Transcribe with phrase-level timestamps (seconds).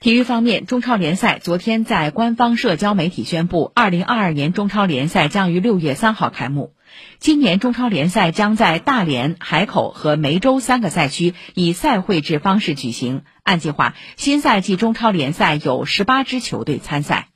[0.00, 6.72] 体育方面中超联赛昨天在官方社交媒体宣布二零二二年中超联赛将于六月三号开幕。
[7.18, 13.22] 今年中超联赛将在大连海口和梅州三个赛区以赛会制方式举行。
[13.42, 17.27] 按计划新赛季中超联赛有十八支球队参赛